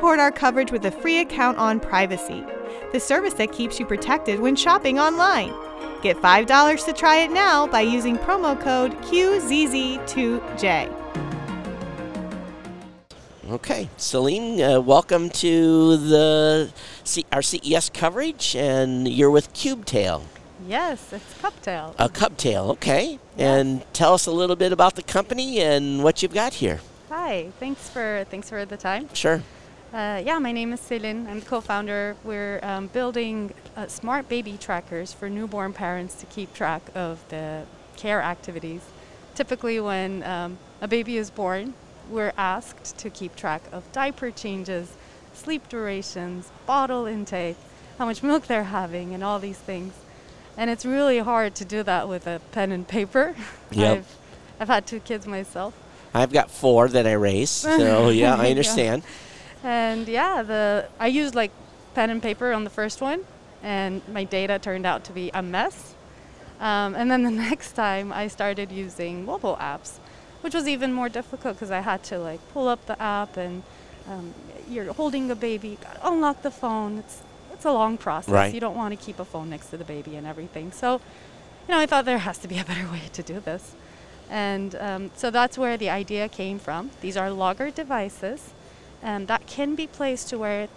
support 0.00 0.18
our 0.18 0.32
coverage 0.32 0.72
with 0.72 0.86
a 0.86 0.90
free 0.90 1.18
account 1.18 1.58
on 1.58 1.78
Privacy, 1.78 2.42
the 2.90 2.98
service 2.98 3.34
that 3.34 3.52
keeps 3.52 3.78
you 3.78 3.84
protected 3.84 4.40
when 4.40 4.56
shopping 4.56 4.98
online. 4.98 5.52
Get 6.00 6.16
$5 6.16 6.84
to 6.86 6.92
try 6.94 7.16
it 7.18 7.30
now 7.30 7.66
by 7.66 7.82
using 7.82 8.16
promo 8.16 8.58
code 8.58 8.92
QZZ2J. 9.02 10.90
Okay, 13.50 13.90
Celine, 13.98 14.62
uh, 14.62 14.80
welcome 14.80 15.28
to 15.28 15.98
the 15.98 16.72
C- 17.04 17.26
our 17.30 17.42
CES 17.42 17.90
coverage, 17.90 18.56
and 18.56 19.06
you're 19.06 19.30
with 19.30 19.52
CubeTail. 19.52 20.22
Yes, 20.66 21.12
it's 21.12 21.34
Cubtail. 21.42 21.94
A 21.98 22.08
Cubtail, 22.08 22.70
okay. 22.70 23.18
And 23.36 23.84
tell 23.92 24.14
us 24.14 24.24
a 24.24 24.32
little 24.32 24.56
bit 24.56 24.72
about 24.72 24.94
the 24.94 25.02
company 25.02 25.60
and 25.60 26.02
what 26.02 26.22
you've 26.22 26.32
got 26.32 26.54
here. 26.54 26.80
Hi, 27.10 27.48
thanks 27.60 27.90
for 27.90 28.24
thanks 28.30 28.48
for 28.48 28.64
the 28.64 28.78
time. 28.78 29.10
Sure. 29.12 29.42
Uh, 29.92 30.22
yeah, 30.24 30.38
my 30.38 30.52
name 30.52 30.72
is 30.72 30.80
Céline. 30.80 31.26
I'm 31.26 31.40
the 31.40 31.46
co-founder. 31.46 32.14
We're 32.22 32.60
um, 32.62 32.86
building 32.86 33.52
uh, 33.76 33.88
smart 33.88 34.28
baby 34.28 34.56
trackers 34.56 35.12
for 35.12 35.28
newborn 35.28 35.72
parents 35.72 36.14
to 36.16 36.26
keep 36.26 36.54
track 36.54 36.82
of 36.94 37.18
the 37.28 37.64
care 37.96 38.22
activities. 38.22 38.82
Typically, 39.34 39.80
when 39.80 40.22
um, 40.22 40.58
a 40.80 40.86
baby 40.86 41.16
is 41.16 41.28
born, 41.30 41.74
we're 42.08 42.32
asked 42.36 42.98
to 42.98 43.10
keep 43.10 43.34
track 43.34 43.62
of 43.72 43.90
diaper 43.90 44.30
changes, 44.30 44.92
sleep 45.34 45.68
durations, 45.68 46.52
bottle 46.66 47.06
intake, 47.06 47.56
how 47.98 48.04
much 48.04 48.22
milk 48.22 48.46
they're 48.46 48.64
having, 48.64 49.12
and 49.12 49.24
all 49.24 49.40
these 49.40 49.58
things. 49.58 49.92
And 50.56 50.70
it's 50.70 50.84
really 50.84 51.18
hard 51.18 51.56
to 51.56 51.64
do 51.64 51.82
that 51.82 52.08
with 52.08 52.28
a 52.28 52.40
pen 52.52 52.70
and 52.70 52.86
paper. 52.86 53.34
Yep. 53.72 53.98
I've, 53.98 54.16
I've 54.58 54.68
had 54.68 54.84
two 54.84 54.98
kids 54.98 55.28
myself. 55.28 55.74
I've 56.12 56.32
got 56.32 56.50
four 56.50 56.88
that 56.88 57.06
I 57.06 57.12
raise, 57.12 57.50
so 57.50 58.08
yeah, 58.08 58.34
I 58.38 58.48
Yeah. 58.48 59.29
And 59.62 60.08
yeah, 60.08 60.42
the 60.42 60.88
I 60.98 61.08
used 61.08 61.34
like 61.34 61.50
pen 61.94 62.10
and 62.10 62.22
paper 62.22 62.52
on 62.52 62.64
the 62.64 62.70
first 62.70 63.00
one, 63.00 63.20
and 63.62 64.00
my 64.08 64.24
data 64.24 64.58
turned 64.58 64.86
out 64.86 65.04
to 65.04 65.12
be 65.12 65.30
a 65.34 65.42
mess. 65.42 65.94
Um, 66.60 66.94
and 66.94 67.10
then 67.10 67.22
the 67.22 67.30
next 67.48 67.72
time, 67.72 68.12
I 68.12 68.28
started 68.28 68.70
using 68.70 69.24
mobile 69.24 69.56
apps, 69.56 69.98
which 70.40 70.54
was 70.54 70.66
even 70.68 70.92
more 70.92 71.08
difficult 71.08 71.54
because 71.56 71.70
I 71.70 71.80
had 71.80 72.02
to 72.04 72.18
like 72.18 72.40
pull 72.52 72.68
up 72.68 72.84
the 72.86 73.00
app 73.00 73.36
and 73.36 73.62
um, 74.08 74.34
you're 74.68 74.92
holding 74.92 75.30
a 75.30 75.36
baby, 75.36 75.78
unlock 76.02 76.42
the 76.42 76.50
phone. 76.50 76.98
It's 76.98 77.22
it's 77.52 77.66
a 77.66 77.72
long 77.72 77.98
process. 77.98 78.32
Right. 78.32 78.54
You 78.54 78.60
don't 78.60 78.76
want 78.76 78.98
to 78.98 79.04
keep 79.04 79.18
a 79.18 79.24
phone 79.24 79.50
next 79.50 79.68
to 79.68 79.76
the 79.76 79.84
baby 79.84 80.16
and 80.16 80.26
everything. 80.26 80.72
So, 80.72 80.94
you 81.68 81.74
know, 81.74 81.78
I 81.78 81.84
thought 81.84 82.06
there 82.06 82.16
has 82.16 82.38
to 82.38 82.48
be 82.48 82.58
a 82.58 82.64
better 82.70 82.90
way 82.90 83.02
to 83.12 83.22
do 83.22 83.38
this. 83.40 83.74
And 84.30 84.74
um, 84.76 85.10
so 85.14 85.30
that's 85.30 85.58
where 85.58 85.76
the 85.76 85.90
idea 85.90 86.28
came 86.28 86.58
from. 86.58 86.90
These 87.02 87.18
are 87.18 87.30
logger 87.30 87.70
devices 87.70 88.54
um, 89.02 89.26
that 89.26 89.46
can 89.46 89.74
be 89.74 89.86
placed 89.86 90.28
to 90.30 90.38
where 90.38 90.68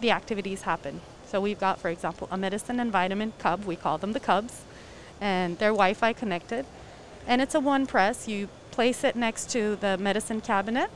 the 0.00 0.10
activities 0.10 0.62
happen. 0.62 1.00
So 1.26 1.40
we've 1.40 1.58
got, 1.60 1.78
for 1.80 1.88
example, 1.88 2.28
a 2.30 2.36
medicine 2.36 2.78
and 2.80 2.92
vitamin 2.92 3.32
cub. 3.38 3.64
We 3.64 3.76
call 3.76 3.98
them 3.98 4.12
the 4.12 4.20
cubs, 4.20 4.62
and 5.20 5.58
they're 5.58 5.70
Wi-Fi 5.70 6.12
connected. 6.12 6.66
And 7.26 7.40
it's 7.40 7.54
a 7.54 7.60
one 7.60 7.86
press. 7.86 8.28
You 8.28 8.48
place 8.70 9.04
it 9.04 9.16
next 9.16 9.50
to 9.50 9.76
the 9.76 9.96
medicine 9.98 10.40
cabinet, 10.40 10.90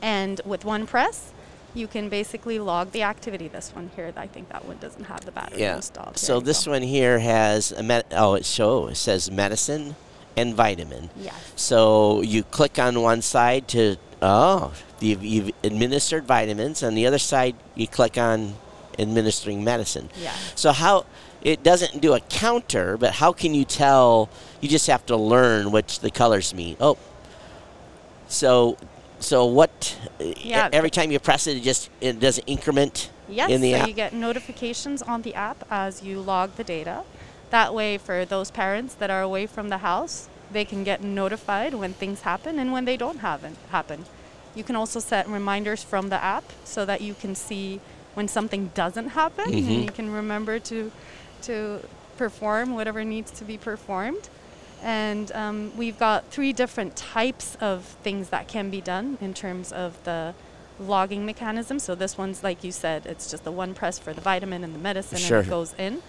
and 0.00 0.40
with 0.44 0.64
one 0.64 0.86
press, 0.86 1.32
you 1.74 1.86
can 1.86 2.08
basically 2.08 2.58
log 2.58 2.92
the 2.92 3.02
activity. 3.02 3.48
This 3.48 3.74
one 3.74 3.90
here, 3.94 4.12
I 4.16 4.26
think 4.26 4.48
that 4.48 4.64
one 4.64 4.78
doesn't 4.78 5.04
have 5.04 5.24
the 5.24 5.32
battery 5.32 5.60
Yeah. 5.60 5.76
installed. 5.76 6.16
Here 6.18 6.26
So 6.26 6.40
this 6.40 6.66
one 6.66 6.82
here 6.82 7.18
has 7.18 7.72
a 7.72 7.82
med- 7.82 8.06
oh, 8.12 8.34
it 8.34 8.44
show 8.46 8.86
it 8.86 8.96
says 8.96 9.30
medicine 9.30 9.96
and 10.36 10.54
vitamin. 10.54 11.10
Yes. 11.20 11.34
So 11.56 12.22
you 12.22 12.42
click 12.42 12.78
on 12.78 13.02
one 13.02 13.22
side 13.22 13.68
to 13.68 13.96
oh, 14.22 14.72
you've, 15.00 15.24
you've 15.24 15.50
administered 15.62 16.24
vitamins. 16.24 16.82
On 16.82 16.94
the 16.94 17.06
other 17.06 17.18
side, 17.18 17.56
you 17.74 17.86
click 17.86 18.18
on 18.18 18.54
administering 18.98 19.62
medicine. 19.64 20.10
Yeah. 20.20 20.34
So 20.54 20.72
how 20.72 21.06
it 21.42 21.62
doesn't 21.62 22.00
do 22.00 22.14
a 22.14 22.20
counter, 22.20 22.96
but 22.96 23.14
how 23.14 23.32
can 23.32 23.54
you 23.54 23.64
tell? 23.64 24.28
You 24.60 24.68
just 24.68 24.86
have 24.88 25.06
to 25.06 25.16
learn 25.16 25.70
which 25.70 26.00
the 26.00 26.10
colors 26.10 26.52
mean. 26.52 26.76
Oh, 26.80 26.98
so 28.28 28.76
so 29.20 29.46
what? 29.46 29.96
Yeah. 30.18 30.68
Every 30.72 30.90
time 30.90 31.10
you 31.10 31.18
press 31.18 31.46
it, 31.46 31.56
it 31.58 31.62
just 31.62 31.90
it 32.00 32.20
does 32.20 32.40
increment 32.46 33.10
Yes, 33.28 33.50
in 33.50 33.60
the 33.60 33.72
so 33.72 33.78
app. 33.78 33.88
you 33.88 33.94
get 33.94 34.12
notifications 34.14 35.02
on 35.02 35.22
the 35.22 35.34
app 35.34 35.64
as 35.70 36.02
you 36.02 36.20
log 36.20 36.56
the 36.56 36.64
data. 36.64 37.04
That 37.50 37.74
way, 37.74 37.98
for 37.98 38.24
those 38.24 38.50
parents 38.50 38.94
that 38.94 39.10
are 39.10 39.22
away 39.22 39.46
from 39.46 39.68
the 39.68 39.78
house, 39.78 40.28
they 40.50 40.64
can 40.64 40.84
get 40.84 41.02
notified 41.02 41.74
when 41.74 41.92
things 41.92 42.22
happen 42.22 42.58
and 42.58 42.72
when 42.72 42.84
they 42.84 42.96
don't 42.96 43.18
happen. 43.18 43.56
happen. 43.70 44.04
You 44.54 44.64
can 44.64 44.76
also 44.76 44.98
set 45.00 45.28
reminders 45.28 45.82
from 45.82 46.08
the 46.08 46.22
app 46.22 46.44
so 46.64 46.84
that 46.84 47.00
you 47.00 47.14
can 47.14 47.34
see 47.34 47.80
when 48.14 48.28
something 48.28 48.70
doesn't 48.74 49.10
happen 49.10 49.46
Mhm. 49.52 49.56
and 49.58 49.84
you 49.84 49.90
can 49.90 50.10
remember 50.12 50.58
to, 50.60 50.90
to 51.42 51.80
perform 52.16 52.74
whatever 52.74 53.04
needs 53.04 53.30
to 53.32 53.44
be 53.44 53.56
performed. 53.58 54.28
And 54.82 55.30
um, 55.32 55.72
we've 55.76 55.98
got 55.98 56.30
three 56.30 56.52
different 56.52 56.96
types 56.96 57.56
of 57.60 57.84
things 58.02 58.30
that 58.30 58.48
can 58.48 58.70
be 58.70 58.80
done 58.80 59.18
in 59.20 59.34
terms 59.34 59.72
of 59.72 60.02
the 60.04 60.34
logging 60.80 61.26
mechanism. 61.26 61.78
So 61.78 61.94
this 61.94 62.16
one's 62.16 62.42
like 62.42 62.62
you 62.64 62.72
said, 62.72 63.04
it's 63.06 63.30
just 63.30 63.44
the 63.44 63.52
one 63.52 63.74
press 63.74 63.98
for 63.98 64.12
the 64.12 64.20
vitamin 64.20 64.64
and 64.64 64.74
the 64.74 64.78
medicine, 64.78 65.18
Sure. 65.18 65.38
and 65.38 65.46
it 65.46 65.50
goes 65.50 65.74
in. 65.78 66.02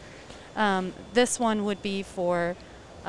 Um, 0.56 0.94
this 1.14 1.40
one 1.40 1.66
would 1.66 1.82
be 1.82 2.04
for 2.04 2.56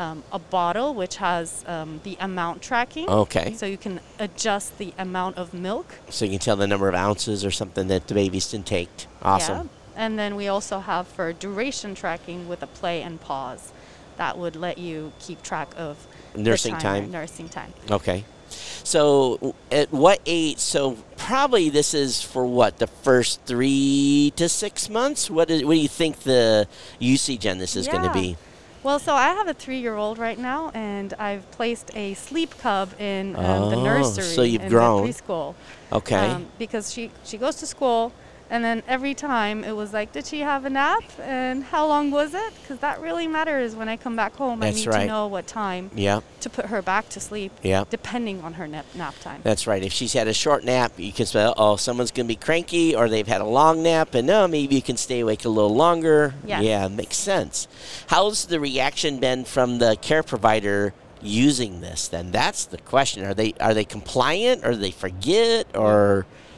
um, 0.00 0.24
a 0.32 0.38
bottle, 0.38 0.94
which 0.94 1.16
has 1.16 1.62
um, 1.66 2.00
the 2.04 2.16
amount 2.20 2.62
tracking. 2.62 3.08
Okay. 3.08 3.52
So 3.52 3.66
you 3.66 3.76
can 3.76 4.00
adjust 4.18 4.78
the 4.78 4.94
amount 4.96 5.36
of 5.36 5.52
milk. 5.52 5.86
So 6.08 6.24
you 6.24 6.32
can 6.32 6.40
tell 6.40 6.56
the 6.56 6.66
number 6.66 6.88
of 6.88 6.94
ounces 6.94 7.44
or 7.44 7.50
something 7.50 7.88
that 7.88 8.08
the 8.08 8.14
baby's 8.14 8.52
intaked. 8.54 9.06
Awesome. 9.22 9.68
Yeah. 9.68 10.04
And 10.04 10.18
then 10.18 10.36
we 10.36 10.48
also 10.48 10.78
have 10.78 11.06
for 11.06 11.34
duration 11.34 11.94
tracking 11.94 12.48
with 12.48 12.62
a 12.62 12.66
play 12.66 13.02
and 13.02 13.20
pause. 13.20 13.72
That 14.16 14.38
would 14.38 14.56
let 14.56 14.78
you 14.78 15.12
keep 15.18 15.42
track 15.42 15.68
of 15.76 16.06
Nursing 16.34 16.78
timer, 16.78 17.00
time. 17.00 17.10
Nursing 17.10 17.48
time. 17.50 17.74
Okay. 17.90 18.24
So 18.48 19.54
at 19.70 19.92
what 19.92 20.20
age? 20.24 20.58
So 20.58 20.96
probably 21.18 21.68
this 21.68 21.92
is 21.92 22.22
for 22.22 22.46
what 22.46 22.78
the 22.78 22.86
first 22.86 23.42
three 23.44 24.32
to 24.36 24.48
six 24.48 24.88
months. 24.88 25.28
What, 25.28 25.50
is, 25.50 25.62
what 25.62 25.74
do 25.74 25.80
you 25.80 25.88
think 25.88 26.20
the 26.20 26.66
usage 26.98 27.46
on 27.46 27.58
this 27.58 27.76
is 27.76 27.86
going 27.86 28.04
to 28.04 28.12
be? 28.12 28.38
Well, 28.82 28.98
so 28.98 29.14
I 29.14 29.28
have 29.34 29.46
a 29.46 29.52
three-year-old 29.52 30.16
right 30.18 30.38
now, 30.38 30.70
and 30.72 31.12
I've 31.18 31.48
placed 31.50 31.90
a 31.94 32.14
sleep 32.14 32.56
cub 32.58 32.88
in 32.98 33.36
um, 33.36 33.68
the 33.70 33.76
Oh, 33.76 33.84
nursery 33.84 34.24
so 34.24 34.42
you've 34.42 34.62
in 34.62 34.68
grown. 34.70 35.06
the 35.06 35.12
preschool. 35.12 35.54
Okay. 35.92 36.16
Um, 36.30 36.46
because 36.58 36.90
she 36.92 37.10
she 37.24 37.36
goes 37.36 37.56
to 37.56 37.66
school, 37.66 38.12
and 38.50 38.64
then 38.64 38.82
every 38.88 39.14
time 39.14 39.64
it 39.64 39.72
was 39.72 39.92
like, 39.92 40.12
did 40.12 40.26
she 40.26 40.40
have 40.40 40.64
a 40.64 40.70
nap, 40.70 41.04
and 41.20 41.64
how 41.64 41.86
long 41.86 42.10
was 42.10 42.34
it? 42.34 42.52
Because 42.60 42.78
that 42.80 43.00
really 43.00 43.26
matters 43.26 43.74
when 43.74 43.88
I 43.88 43.96
come 43.96 44.16
back 44.16 44.34
home. 44.34 44.60
That's 44.60 44.76
I 44.76 44.80
need 44.80 44.86
right. 44.88 45.00
to 45.02 45.06
know 45.06 45.26
what 45.28 45.46
time 45.46 45.90
yeah, 45.94 46.20
to 46.40 46.50
put 46.50 46.66
her 46.66 46.82
back 46.82 47.08
to 47.10 47.20
sleep, 47.20 47.52
yeah. 47.62 47.84
depending 47.88 48.42
on 48.42 48.54
her 48.54 48.66
nap, 48.66 48.86
nap 48.94 49.14
time. 49.20 49.40
That's 49.44 49.66
right. 49.66 49.82
If 49.82 49.92
she's 49.92 50.12
had 50.12 50.28
a 50.28 50.34
short 50.34 50.64
nap, 50.64 50.92
you 50.98 51.12
can 51.12 51.26
say, 51.26 51.52
oh, 51.56 51.76
someone's 51.76 52.10
going 52.10 52.26
to 52.26 52.28
be 52.28 52.36
cranky, 52.36 52.94
or 52.94 53.08
they've 53.08 53.26
had 53.26 53.40
a 53.40 53.46
long 53.46 53.82
nap, 53.82 54.14
and 54.14 54.26
no, 54.26 54.48
maybe 54.48 54.74
you 54.74 54.82
can 54.82 54.96
stay 54.96 55.20
awake 55.20 55.44
a 55.44 55.48
little 55.48 55.74
longer. 55.74 56.34
Yes. 56.44 56.62
Yeah, 56.62 56.88
makes 56.88 57.16
sense. 57.16 57.68
How's 58.08 58.46
the 58.46 58.58
reaction 58.60 59.20
been 59.20 59.44
from 59.44 59.78
the 59.78 59.96
care 60.02 60.22
provider 60.22 60.92
using 61.22 61.80
this? 61.80 62.08
Then 62.08 62.30
that's 62.30 62.64
the 62.64 62.78
question. 62.78 63.24
Are 63.24 63.34
they 63.34 63.54
are 63.60 63.74
they 63.74 63.84
compliant, 63.84 64.64
or 64.64 64.72
do 64.72 64.78
they 64.78 64.90
forget, 64.90 65.66
or 65.76 66.26
Yeah, 66.30 66.49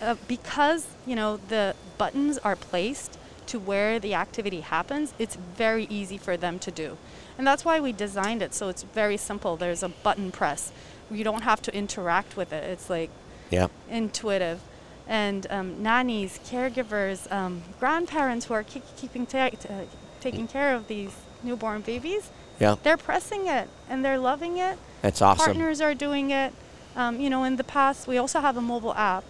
uh, 0.00 0.16
because 0.28 0.86
you 1.06 1.16
know 1.16 1.38
the 1.48 1.74
buttons 1.98 2.38
are 2.38 2.56
placed 2.56 3.18
to 3.46 3.58
where 3.58 3.98
the 3.98 4.14
activity 4.14 4.60
happens, 4.60 5.12
it's 5.18 5.34
very 5.34 5.84
easy 5.90 6.16
for 6.16 6.36
them 6.36 6.58
to 6.60 6.70
do. 6.70 6.96
And 7.36 7.46
that's 7.46 7.64
why 7.64 7.80
we 7.80 7.92
designed 7.92 8.42
it 8.42 8.54
so 8.54 8.68
it's 8.68 8.82
very 8.82 9.16
simple. 9.16 9.56
There's 9.56 9.82
a 9.82 9.88
button 9.88 10.30
press. 10.30 10.72
You 11.10 11.24
don't 11.24 11.42
have 11.42 11.60
to 11.62 11.74
interact 11.74 12.36
with 12.36 12.52
it. 12.52 12.64
It's 12.64 12.88
like 12.88 13.10
yeah, 13.50 13.68
intuitive. 13.88 14.60
And 15.08 15.46
um, 15.50 15.82
nannies, 15.82 16.38
caregivers, 16.44 17.30
um, 17.32 17.62
grandparents 17.80 18.46
who 18.46 18.54
are 18.54 18.62
keep, 18.62 18.84
keeping 18.96 19.26
ta- 19.26 19.50
uh, 19.68 19.84
taking 20.20 20.46
care 20.46 20.74
of 20.74 20.86
these 20.86 21.12
newborn 21.42 21.80
babies, 21.80 22.30
yeah, 22.60 22.76
they're 22.84 22.96
pressing 22.96 23.48
it 23.48 23.68
and 23.88 24.04
they're 24.04 24.18
loving 24.18 24.58
it 24.58 24.78
that's 25.02 25.22
awesome. 25.22 25.44
partners 25.44 25.80
are 25.80 25.94
doing 25.94 26.30
it. 26.30 26.52
Um, 26.96 27.20
you 27.20 27.30
know, 27.30 27.44
in 27.44 27.56
the 27.56 27.64
past, 27.64 28.06
we 28.06 28.18
also 28.18 28.40
have 28.40 28.56
a 28.56 28.60
mobile 28.60 28.94
app 28.94 29.24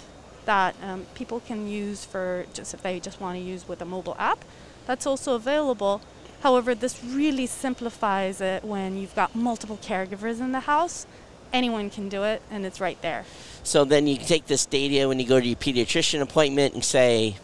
that 0.47 0.75
um, 0.83 1.07
people 1.15 1.41
can 1.41 1.69
use 1.69 2.05
for 2.05 2.47
just 2.55 2.75
if 2.75 2.83
they 2.83 2.99
just 2.99 3.21
want 3.21 3.37
to 3.37 3.43
use 3.43 3.69
with 3.69 3.81
a 3.83 3.85
mobile 3.85 4.17
app. 4.19 4.45
That's 4.87 5.07
also 5.07 5.35
available. 5.35 6.01
However, 6.41 6.75
this 6.75 7.05
really 7.05 7.47
simplifies 7.47 8.41
it 8.41 8.65
when 8.65 8.97
you've 8.97 9.15
got 9.15 9.35
multiple 9.35 9.79
caregivers 9.83 10.41
in 10.41 10.53
the 10.53 10.61
house. 10.61 11.07
Anyone 11.53 11.91
can 11.91 12.09
do 12.09 12.23
it, 12.25 12.43
and 12.51 12.65
it's 12.65 12.81
right 12.81 13.01
there. 13.03 13.25
So 13.63 13.85
then 13.85 14.07
you 14.07 14.17
take 14.17 14.47
this 14.47 14.65
data 14.65 15.07
when 15.09 15.19
you 15.21 15.27
go 15.27 15.39
to 15.39 15.47
your 15.47 15.57
pediatrician 15.57 16.23
appointment 16.23 16.75
and 16.75 16.85
say, 16.85 17.37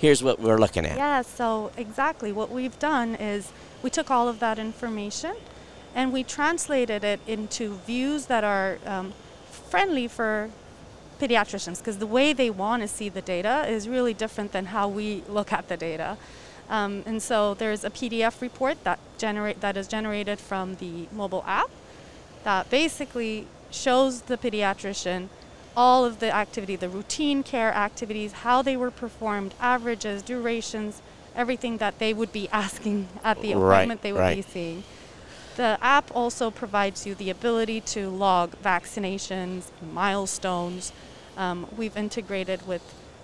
here's 0.00 0.22
what 0.22 0.40
we're 0.40 0.58
looking 0.58 0.84
at. 0.84 0.96
Yeah, 0.96 1.22
so 1.22 1.70
exactly 1.76 2.32
what 2.32 2.50
we've 2.50 2.76
done 2.80 3.14
is 3.14 3.52
we 3.82 3.90
took 3.90 4.10
all 4.10 4.28
of 4.28 4.40
that 4.40 4.58
information 4.58 5.36
and 5.94 6.12
we 6.12 6.24
translated 6.24 7.04
it 7.04 7.20
into 7.26 7.76
views 7.86 8.26
that 8.26 8.42
are 8.42 8.78
um, 8.84 9.12
friendly 9.72 10.06
for 10.06 10.50
pediatricians 11.18 11.78
because 11.78 11.96
the 11.96 12.06
way 12.18 12.34
they 12.34 12.50
want 12.50 12.82
to 12.82 12.88
see 12.88 13.08
the 13.08 13.22
data 13.22 13.64
is 13.66 13.88
really 13.88 14.12
different 14.12 14.52
than 14.52 14.66
how 14.66 14.86
we 14.86 15.22
look 15.28 15.50
at 15.50 15.64
the 15.68 15.78
data. 15.78 16.18
Um, 16.68 17.02
and 17.06 17.22
so 17.22 17.54
there's 17.54 17.82
a 17.82 17.88
PDF 17.90 18.42
report 18.42 18.76
that 18.84 18.98
generate 19.16 19.60
that 19.62 19.76
is 19.78 19.88
generated 19.88 20.38
from 20.38 20.74
the 20.76 21.06
mobile 21.10 21.42
app 21.46 21.70
that 22.44 22.68
basically 22.68 23.46
shows 23.70 24.22
the 24.22 24.36
pediatrician 24.36 25.28
all 25.74 26.04
of 26.04 26.18
the 26.20 26.30
activity, 26.44 26.76
the 26.76 26.90
routine 26.90 27.42
care 27.42 27.72
activities, 27.72 28.30
how 28.46 28.60
they 28.60 28.76
were 28.76 28.90
performed, 28.90 29.54
averages, 29.58 30.20
durations, 30.22 31.00
everything 31.34 31.78
that 31.78 31.98
they 31.98 32.12
would 32.12 32.30
be 32.40 32.46
asking 32.64 33.08
at 33.24 33.40
the 33.40 33.54
Right, 33.54 33.74
appointment 33.76 34.02
they 34.02 34.12
would 34.12 34.20
right. 34.28 34.36
be 34.36 34.42
seeing. 34.42 34.84
The 35.56 35.78
app 35.82 36.10
also 36.14 36.50
provides 36.50 37.06
you 37.06 37.14
the 37.14 37.30
ability 37.30 37.80
to 37.82 38.08
log 38.08 38.52
vaccinations, 38.62 39.64
milestones. 39.92 40.92
Um, 41.36 41.66
we've 41.76 41.96
integrated 41.96 42.66
with 42.66 42.82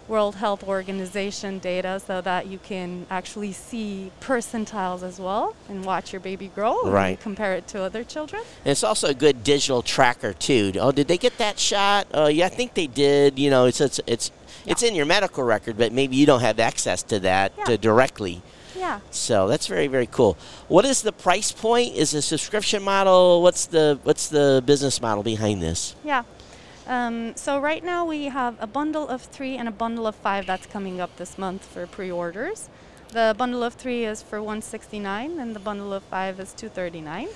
World 0.09 0.37
Health 0.37 0.63
Organization 0.65 1.59
data 1.59 2.01
so 2.07 2.23
that 2.23 2.47
you 2.47 2.59
can 2.59 3.07
actually 3.11 3.53
see 3.53 4.11
percentiles 4.23 5.03
as 5.03 5.19
well 5.21 5.55
and 5.69 5.85
watch 5.85 6.13
your 6.15 6.21
baby 6.21 6.49
grow 6.55 6.91
Right. 6.91 7.11
and 7.11 7.21
compare 7.21 7.55
it 7.55 7.67
to 7.69 7.83
other 7.83 8.05
children. 8.05 8.43
And 8.65 8.73
it's 8.73 8.83
also 8.85 9.09
a 9.09 9.15
good 9.15 9.45
digital 9.45 9.83
tracker 9.83 10.33
too. 10.33 10.73
Oh, 10.81 10.93
did 10.93 11.09
they 11.09 11.19
get 11.19 11.37
that 11.39 11.59
shot? 11.59 12.07
Oh, 12.15 12.29
yeah, 12.29 12.47
I 12.47 12.49
think 12.49 12.73
they 12.75 12.87
did. 12.87 13.39
You 13.39 13.51
know, 13.51 13.67
it's 13.67 13.81
it's 13.83 14.01
it's 14.07 14.31
it's 14.67 14.83
in 14.83 14.95
your 14.95 15.05
medical 15.07 15.45
record, 15.45 15.77
but 15.77 15.93
maybe 15.93 16.17
you 16.17 16.25
don't 16.25 16.41
have 16.41 16.59
access 16.59 17.03
to 17.05 17.19
that 17.21 17.53
Yeah. 17.59 17.65
to 17.65 17.79
directly. 17.79 18.41
Yeah. 18.79 19.01
So 19.11 19.49
that's 19.49 19.67
very 19.67 19.89
very 19.89 20.07
cool. 20.07 20.37
What 20.69 20.85
is 20.85 21.03
the 21.03 21.13
price 21.13 21.53
point? 21.53 21.97
Is 21.97 22.15
it 22.15 22.19
a 22.19 22.23
subscription 22.23 22.83
model? 22.83 23.43
What's 23.43 23.67
the 23.67 23.99
what's 24.05 24.29
the 24.29 24.63
business 24.65 25.01
model 25.01 25.23
behind 25.23 25.63
this? 25.63 25.97
Yeah. 26.05 26.23
Um, 26.87 27.37
so 27.37 27.61
right 27.61 27.85
now 27.85 28.07
we 28.07 28.27
have 28.27 28.57
a 28.61 28.67
bundle 28.67 29.09
of 29.09 29.21
three 29.23 29.57
and 29.57 29.69
a 29.69 29.71
bundle 29.71 30.07
of 30.07 30.15
five 30.15 30.47
that's 30.47 30.67
coming 30.67 31.01
up 31.01 31.15
this 31.17 31.37
month 31.37 31.65
for 31.65 31.87
pre-orders. 31.87 32.71
The 33.11 33.35
bundle 33.37 33.63
of 33.63 33.75
three 33.75 34.05
is 34.05 34.23
for 34.23 34.39
169 34.41 35.39
and 35.39 35.55
the 35.55 35.61
bundle 35.61 35.93
of 35.93 36.03
five 36.05 36.41
is 36.41 36.55
239. 36.55 37.29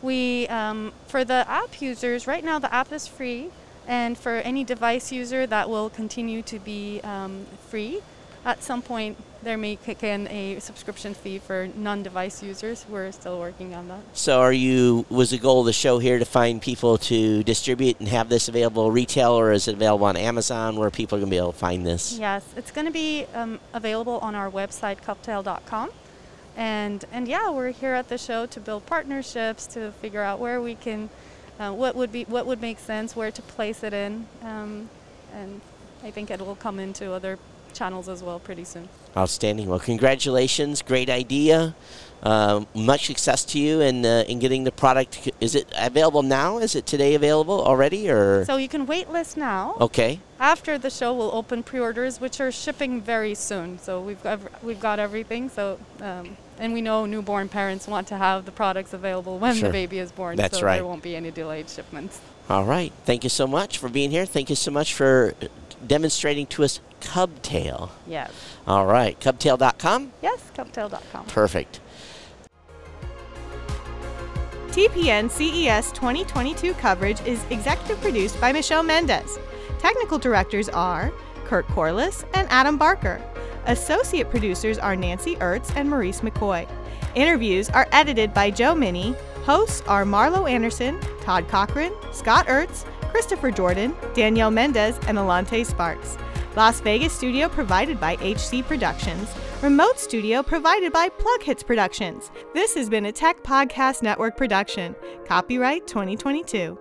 We 0.00 0.46
um, 0.48 0.92
for 1.06 1.24
the 1.24 1.44
app 1.48 1.80
users 1.82 2.26
right 2.26 2.44
now 2.44 2.58
the 2.58 2.72
app 2.72 2.92
is 2.92 3.06
free, 3.06 3.50
and 3.86 4.16
for 4.16 4.36
any 4.36 4.64
device 4.64 5.12
user 5.12 5.46
that 5.46 5.68
will 5.68 5.90
continue 5.90 6.42
to 6.42 6.58
be 6.58 7.00
um, 7.02 7.46
free. 7.68 8.00
At 8.44 8.62
some 8.62 8.82
point, 8.82 9.16
there 9.42 9.56
may 9.56 9.76
kick 9.76 10.02
in 10.02 10.28
a 10.28 10.58
subscription 10.60 11.14
fee 11.14 11.38
for 11.38 11.68
non-device 11.76 12.42
users. 12.42 12.84
We're 12.88 13.10
still 13.12 13.38
working 13.38 13.74
on 13.74 13.88
that. 13.88 14.00
So 14.12 14.40
are 14.40 14.52
you 14.52 15.06
was 15.08 15.30
the 15.30 15.38
goal 15.38 15.60
of 15.60 15.66
the 15.66 15.72
show 15.72 15.98
here 15.98 16.18
to 16.18 16.24
find 16.24 16.60
people 16.60 16.98
to 16.98 17.42
distribute 17.42 18.00
and 18.00 18.08
have 18.08 18.28
this 18.28 18.48
available 18.48 18.90
retail 18.90 19.32
or 19.32 19.52
is 19.52 19.66
it 19.68 19.74
available 19.74 20.06
on 20.06 20.16
Amazon 20.16 20.76
where 20.76 20.90
people 20.90 21.16
are 21.16 21.20
going 21.20 21.30
to 21.30 21.34
be 21.34 21.38
able 21.38 21.52
to 21.52 21.58
find 21.58 21.86
this? 21.86 22.18
Yes, 22.18 22.44
it's 22.56 22.70
going 22.70 22.86
to 22.86 22.92
be 22.92 23.26
um, 23.34 23.60
available 23.72 24.18
on 24.18 24.34
our 24.34 24.50
website, 24.50 25.00
cubtail.com. 25.02 25.90
And, 26.56 27.04
and 27.12 27.26
yeah, 27.26 27.50
we're 27.50 27.70
here 27.70 27.94
at 27.94 28.08
the 28.08 28.18
show 28.18 28.46
to 28.46 28.60
build 28.60 28.86
partnerships, 28.86 29.66
to 29.68 29.90
figure 29.92 30.22
out 30.22 30.38
where 30.38 30.60
we 30.60 30.74
can, 30.74 31.08
uh, 31.58 31.72
what 31.72 31.96
would 31.96 32.12
be, 32.12 32.24
what 32.24 32.46
would 32.46 32.60
make 32.60 32.78
sense, 32.78 33.16
where 33.16 33.30
to 33.30 33.42
place 33.42 33.82
it 33.82 33.92
in. 33.92 34.26
Um, 34.42 34.88
and 35.34 35.60
I 36.02 36.10
think 36.10 36.30
it 36.30 36.40
will 36.40 36.54
come 36.54 36.78
into 36.78 37.12
other 37.12 37.38
channels 37.74 38.08
as 38.08 38.22
well 38.22 38.38
pretty 38.38 38.64
soon. 38.64 38.88
Outstanding. 39.16 39.68
Well, 39.68 39.80
congratulations. 39.80 40.82
Great 40.82 41.10
idea. 41.10 41.74
Um, 42.22 42.66
much 42.74 43.06
success 43.06 43.44
to 43.46 43.58
you 43.58 43.82
in, 43.82 44.06
uh, 44.06 44.24
in 44.26 44.38
getting 44.38 44.64
the 44.64 44.72
product. 44.72 45.30
Is 45.42 45.54
it 45.54 45.66
available 45.76 46.22
now? 46.22 46.56
Is 46.56 46.74
it 46.74 46.86
today 46.86 47.14
available 47.14 47.60
already? 47.60 48.08
or 48.10 48.46
So 48.46 48.56
you 48.56 48.68
can 48.68 48.86
wait 48.86 49.10
list 49.10 49.36
now. 49.36 49.76
Okay. 49.78 50.20
After 50.40 50.78
the 50.78 50.88
show, 50.88 51.12
we'll 51.12 51.34
open 51.34 51.62
pre-orders, 51.62 52.20
which 52.22 52.40
are 52.40 52.50
shipping 52.50 53.02
very 53.02 53.34
soon. 53.34 53.78
So 53.78 54.00
we've 54.00 54.22
got, 54.22 54.40
we've 54.64 54.80
got 54.80 54.98
everything. 54.98 55.50
So 55.50 55.78
um, 56.00 56.38
and 56.58 56.72
we 56.72 56.80
know 56.80 57.06
newborn 57.06 57.48
parents 57.48 57.86
want 57.86 58.08
to 58.08 58.16
have 58.16 58.44
the 58.44 58.52
products 58.52 58.92
available 58.92 59.38
when 59.38 59.56
Sure. 59.56 59.68
the 59.68 59.72
baby 59.72 59.98
is 59.98 60.12
born. 60.12 60.36
That's 60.36 60.58
so 60.58 60.64
right. 60.64 60.76
there 60.76 60.86
won't 60.86 61.02
be 61.02 61.16
any 61.16 61.30
delayed 61.30 61.68
shipments. 61.68 62.20
All 62.48 62.64
right. 62.64 62.92
Thank 63.04 63.24
you 63.24 63.30
so 63.30 63.46
much 63.46 63.78
for 63.78 63.88
being 63.88 64.10
here. 64.10 64.26
Thank 64.26 64.50
you 64.50 64.56
so 64.56 64.70
much 64.70 64.94
for 64.94 65.34
uh, 65.42 65.46
demonstrating 65.88 66.46
to 66.48 66.64
us 66.64 66.80
Cubtail. 67.00 67.90
Yes. 68.06 68.32
All 68.66 68.86
right. 68.86 69.18
Cubtail.com? 69.20 70.12
Yes, 70.22 70.50
cubtail.com. 70.56 71.26
Perfect. 71.26 71.80
TPN 74.68 75.30
CES 75.30 75.92
2022 75.92 76.74
coverage 76.74 77.20
is 77.26 77.44
executive 77.50 78.00
produced 78.00 78.40
by 78.40 78.52
Michelle 78.52 78.82
Mendez. 78.82 79.38
Technical 79.78 80.18
directors 80.18 80.68
are 80.70 81.12
Kurt 81.44 81.66
Corliss 81.68 82.24
and 82.34 82.48
Adam 82.50 82.76
Barker. 82.76 83.22
Associate 83.66 84.28
producers 84.28 84.78
are 84.78 84.96
Nancy 84.96 85.36
Ertz 85.36 85.74
and 85.76 85.88
Maurice 85.88 86.22
McCoy. 86.22 86.68
Interviews 87.14 87.70
are 87.70 87.86
edited 87.92 88.34
by 88.34 88.50
Joe 88.50 88.74
Minnie. 88.74 89.14
Hosts 89.44 89.82
are 89.86 90.04
Marlo 90.04 90.50
Anderson, 90.50 90.98
Todd 91.20 91.46
Cochran, 91.48 91.92
Scott 92.12 92.46
Ertz, 92.46 92.84
Christopher 93.14 93.52
Jordan, 93.52 93.94
Danielle 94.12 94.50
Mendez, 94.50 94.98
and 95.06 95.18
Alante 95.18 95.64
Sparks. 95.64 96.18
Las 96.56 96.80
Vegas 96.80 97.12
studio 97.12 97.48
provided 97.48 98.00
by 98.00 98.16
HC 98.16 98.66
Productions. 98.66 99.32
Remote 99.62 100.00
studio 100.00 100.42
provided 100.42 100.92
by 100.92 101.08
PlugHitz 101.10 101.64
Productions. 101.64 102.32
This 102.54 102.74
has 102.74 102.90
been 102.90 103.06
a 103.06 103.12
Tech 103.12 103.40
Podcast 103.44 104.02
Network 104.02 104.36
production. 104.36 104.96
Copyright 105.28 105.86
2022. 105.86 106.76